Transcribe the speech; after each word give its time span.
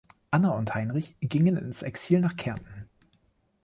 Anna 0.31 0.55
und 0.57 0.73
Heinrich 0.73 1.15
gingen 1.19 1.57
ins 1.57 1.83
Exil 1.83 2.21
nach 2.21 2.35
Kärnten. 2.35 2.89